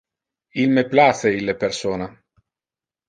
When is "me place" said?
0.77-1.33